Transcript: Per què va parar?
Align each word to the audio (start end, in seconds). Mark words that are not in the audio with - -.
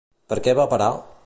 Per 0.33 0.37
què 0.47 0.55
va 0.61 0.65
parar? 0.73 0.89